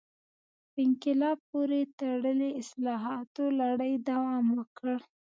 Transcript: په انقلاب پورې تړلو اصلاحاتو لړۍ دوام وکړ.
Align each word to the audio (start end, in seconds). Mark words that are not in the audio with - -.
په 0.71 0.79
انقلاب 0.87 1.37
پورې 1.51 1.79
تړلو 1.99 2.49
اصلاحاتو 2.61 3.43
لړۍ 3.59 3.93
دوام 4.09 4.45
وکړ. 4.57 4.95